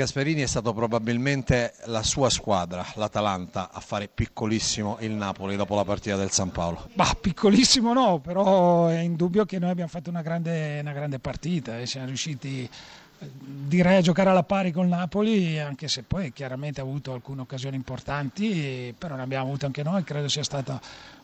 Gasperini 0.00 0.40
è 0.40 0.46
stato 0.46 0.72
probabilmente 0.72 1.74
la 1.84 2.02
sua 2.02 2.30
squadra, 2.30 2.86
l'Atalanta, 2.94 3.68
a 3.70 3.80
fare 3.80 4.08
piccolissimo 4.08 4.96
il 5.00 5.10
Napoli 5.10 5.56
dopo 5.56 5.74
la 5.74 5.84
partita 5.84 6.16
del 6.16 6.30
San 6.30 6.50
Paolo. 6.50 6.88
Bah, 6.94 7.14
piccolissimo 7.20 7.92
no, 7.92 8.18
però 8.18 8.86
è 8.86 9.00
indubbio 9.00 9.44
che 9.44 9.58
noi 9.58 9.68
abbiamo 9.68 9.90
fatto 9.90 10.08
una 10.08 10.22
grande, 10.22 10.78
una 10.80 10.92
grande 10.92 11.18
partita 11.18 11.78
e 11.78 11.84
siamo 11.84 12.06
riusciti 12.06 12.66
direi 13.18 13.98
a 13.98 14.00
giocare 14.00 14.30
alla 14.30 14.42
pari 14.42 14.72
con 14.72 14.88
Napoli, 14.88 15.60
anche 15.60 15.86
se 15.86 16.02
poi 16.02 16.32
chiaramente 16.32 16.80
ha 16.80 16.84
avuto 16.84 17.12
alcune 17.12 17.42
occasioni 17.42 17.76
importanti, 17.76 18.94
però 18.96 19.16
ne 19.16 19.22
abbiamo 19.22 19.48
avute 19.48 19.66
anche 19.66 19.82
noi, 19.82 20.02
credo 20.02 20.28
sia 20.28 20.44
stata 20.44 20.80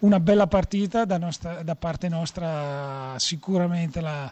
una 0.00 0.20
bella 0.20 0.46
partita 0.46 1.06
da, 1.06 1.16
nostra, 1.16 1.62
da 1.62 1.74
parte 1.74 2.10
nostra, 2.10 3.14
sicuramente 3.16 4.02
la, 4.02 4.30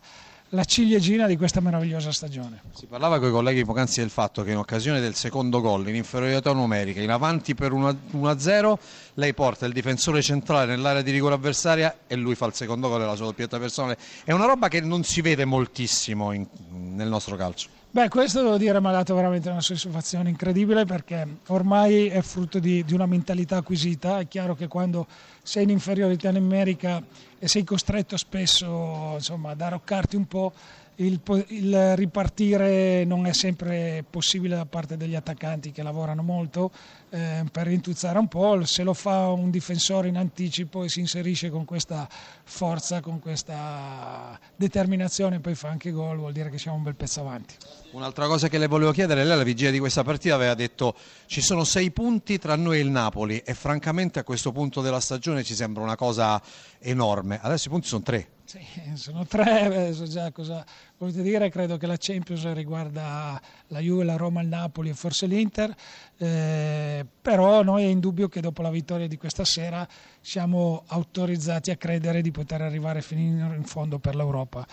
la 0.51 0.65
ciliegina 0.65 1.27
di 1.27 1.37
questa 1.37 1.61
meravigliosa 1.61 2.13
stagione. 2.13 2.63
Si 2.73 2.87
parlava 2.87 3.19
con 3.19 3.29
i 3.29 3.33
colleghi 3.33 3.65
poc'anzi 3.65 4.01
del 4.01 4.11
fatto 4.11 4.43
che 4.43 4.53
in 4.53 4.59
occasione 4.59 5.01
del 5.01 5.15
secondo 5.15 5.61
gol 5.61 5.89
in 5.89 5.97
inferiorità 5.97 6.53
numerica, 6.53 7.01
in 7.01 7.11
avanti 7.11 7.55
per 7.55 7.73
1-0, 7.73 8.75
lei 9.15 9.35
porta 9.35 9.67
il 9.67 9.73
difensore 9.73 10.23
centrale 10.23 10.67
nell'area 10.67 11.03
di 11.03 11.11
rigore 11.11 11.35
avversaria 11.35 11.99
e 12.07 12.15
lui 12.15 12.35
fa 12.35 12.47
il 12.47 12.55
secondo 12.55 12.89
gol 12.89 13.03
e 13.03 13.07
la 13.07 13.17
sua 13.17 13.27
doppietta 13.27 13.59
personale. 13.59 13.99
È 14.25 14.33
una 14.33 14.47
roba 14.47 14.69
che 14.69 14.81
non 14.81 15.03
si 15.03 15.21
vede 15.21 15.45
moltissimo 15.45 16.33
in, 16.33 16.47
nel 16.69 17.09
nostro 17.09 17.35
calcio. 17.37 17.69
Beh, 17.91 18.09
questo 18.11 18.43
devo 18.43 18.59
dire 18.59 18.79
mi 18.79 18.89
ha 18.89 18.91
dato 18.91 19.15
veramente 19.15 19.49
una 19.49 19.63
soddisfazione 19.63 20.29
incredibile 20.29 20.85
perché 20.85 21.27
ormai 21.47 22.09
è 22.09 22.21
frutto 22.21 22.59
di, 22.59 22.85
di, 22.85 22.93
una 22.93 23.07
mentalità 23.07 23.59
acquisita. 23.59 24.19
È 24.19 24.29
chiaro 24.29 24.55
che 24.55 24.69
quando 24.69 25.07
sei 25.43 25.63
in 25.63 25.71
inferiorità 25.71 26.31
numerica 26.31 27.03
e 27.39 27.49
sei 27.49 27.65
costretto 27.65 28.19
spesso 28.19 29.13
insomma, 29.15 29.51
ad 29.53 29.61
arroccarti 29.63 30.15
un 30.15 30.27
po', 30.27 30.53
il, 30.97 31.21
il, 31.49 31.97
ripartire 31.97 33.05
non 33.05 33.27
è 33.27 33.33
sempre 33.33 34.05
possibile 34.09 34.57
da 34.57 34.65
parte 34.65 34.97
degli 34.97 35.15
attaccanti 35.15 35.71
che 35.71 35.83
lavorano 35.83 36.23
molto 36.23 36.71
eh, 37.11 37.45
per 37.51 37.67
rintuzzare 37.67 38.19
un 38.19 38.29
po', 38.29 38.65
se 38.65 38.83
lo 38.83 38.95
fa 38.95 39.29
un 39.29 39.51
difensore 39.51 40.09
in 40.09 40.17
anticipo 40.17 40.85
e 40.85 40.89
si 40.89 41.01
inserisce 41.01 41.51
con 41.51 41.65
questa 41.65 42.09
forza, 42.45 43.01
con 43.01 43.19
questa 43.19 44.39
determinazione 44.55 45.41
poi 45.41 45.55
fa 45.55 45.69
anche 45.69 45.91
gol, 45.91 46.17
vuol 46.17 46.33
dire 46.33 46.51
che 46.51 46.59
siamo 46.59 46.79
un 46.79 46.83
bel 46.85 46.95
pezzo 46.95 47.21
avanti. 47.21 47.55
Un'altra 47.93 48.27
cosa 48.27 48.49
che 48.49 48.59
le 48.59 48.67
volevo 48.67 48.93
chiedere, 48.93 49.23
lei 49.25 49.33
alla 49.33 49.43
vigilia 49.43 49.71
di 49.71 49.79
questa 49.79 50.03
partita 50.03 50.35
aveva 50.35 50.55
detto 50.55 50.95
ci 51.27 51.43
sono 51.43 51.65
sei 51.65 51.91
punti 51.91 52.39
tra 52.39 52.57
noi 52.57 52.79
e 52.79 52.81
il 52.81 52.91
Napoli 52.91 53.39
e 53.39 53.55
francamente 53.55 54.19
a 54.19 54.25
questo 54.25 54.53
punto 54.53 54.81
della 54.81 55.01
stagione 55.01 55.43
ci 55.43 55.55
sembra 55.55 55.83
una 55.83 55.97
cosa 55.97 56.41
enorme, 56.79 57.39
adesso 57.43 57.69
i 57.69 57.71
punti 57.71 57.87
sono 57.87 58.03
tre. 58.03 58.29
Sì, 58.47 58.61
sono 58.95 59.27
tre, 59.27 59.93
so 59.93 60.07
già 60.07 60.31
cosa 60.31 60.65
volete 60.99 61.21
dire, 61.23 61.51
credo 61.51 61.77
che 61.79 61.89
la 61.89 61.97
Champions 61.99 62.53
riguarda 62.53 63.41
la 63.67 63.81
Juve, 63.81 64.05
la 64.05 64.15
Roma, 64.15 64.41
il 64.41 64.47
Napoli 64.47 64.91
e 64.91 64.95
forse 64.95 65.27
l'Inter, 65.27 65.75
eh, 66.17 67.05
però 67.21 67.65
noi 67.65 67.83
è 67.83 67.89
indubbio 67.89 68.29
che 68.29 68.41
dopo 68.41 68.63
la 68.63 68.71
vittoria 68.71 69.09
di 69.09 69.17
questa 69.17 69.45
sera 69.45 69.87
siamo 70.21 70.85
autorizzati 70.87 71.73
a 71.73 71.77
credere 71.77 72.23
di 72.23 72.31
poter 72.31 72.63
arrivare 72.63 73.03
fino 73.03 73.53
in 73.53 73.65
fondo 73.65 73.99
per 73.99 74.15
l'Europa. 74.15 74.65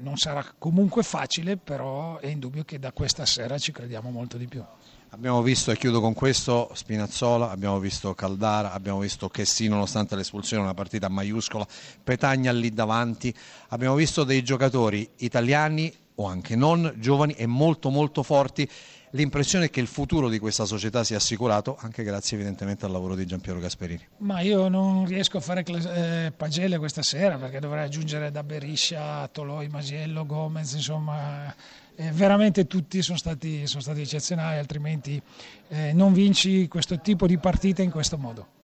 Non 0.00 0.16
sarà 0.16 0.44
comunque 0.58 1.02
facile, 1.02 1.56
però 1.56 2.18
è 2.18 2.26
indubbio 2.26 2.64
che 2.64 2.78
da 2.78 2.92
questa 2.92 3.26
sera 3.26 3.58
ci 3.58 3.72
crediamo 3.72 4.10
molto 4.10 4.38
di 4.38 4.46
più. 4.46 4.64
Abbiamo 5.10 5.42
visto, 5.42 5.70
e 5.70 5.76
chiudo 5.76 6.00
con 6.00 6.14
questo, 6.14 6.70
Spinazzola, 6.72 7.50
abbiamo 7.50 7.78
visto 7.78 8.14
Caldara, 8.14 8.72
abbiamo 8.72 9.00
visto 9.00 9.28
che 9.28 9.44
sì, 9.44 9.68
nonostante 9.68 10.16
l'espulsione, 10.16 10.62
una 10.62 10.72
partita 10.72 11.10
maiuscola, 11.10 11.66
Petagna 12.02 12.50
lì 12.50 12.72
davanti, 12.72 13.32
abbiamo 13.68 13.94
visto 13.94 14.24
dei 14.24 14.42
giocatori 14.42 15.06
italiani 15.16 15.92
o 16.14 16.26
anche 16.26 16.56
non, 16.56 16.94
giovani 16.96 17.34
e 17.34 17.44
molto 17.46 17.90
molto 17.90 18.22
forti. 18.22 18.68
L'impressione 19.14 19.66
è 19.66 19.70
che 19.70 19.80
il 19.80 19.88
futuro 19.88 20.30
di 20.30 20.38
questa 20.38 20.64
società 20.64 21.04
sia 21.04 21.18
assicurato 21.18 21.76
anche 21.78 22.02
grazie 22.02 22.36
evidentemente 22.36 22.86
al 22.86 22.92
lavoro 22.92 23.14
di 23.14 23.26
Giampiero 23.26 23.58
Gasperini. 23.58 24.06
Ma 24.18 24.40
io 24.40 24.68
non 24.68 25.04
riesco 25.04 25.36
a 25.36 25.40
fare 25.40 25.62
eh, 25.64 26.32
pagelle 26.34 26.78
questa 26.78 27.02
sera 27.02 27.36
perché 27.36 27.60
dovrei 27.60 27.84
aggiungere 27.84 28.30
da 28.30 28.42
Beriscia, 28.42 29.28
Toloi, 29.28 29.68
Masiello, 29.68 30.24
Gomez, 30.24 30.72
insomma 30.72 31.54
eh, 31.94 32.10
veramente 32.12 32.66
tutti 32.66 33.02
sono 33.02 33.18
stati, 33.18 33.66
sono 33.66 33.82
stati, 33.82 34.00
eccezionali, 34.00 34.58
altrimenti 34.58 35.20
eh, 35.68 35.92
non 35.92 36.14
vinci 36.14 36.66
questo 36.68 36.98
tipo 37.00 37.26
di 37.26 37.36
partita 37.36 37.82
in 37.82 37.90
questo 37.90 38.16
modo. 38.16 38.60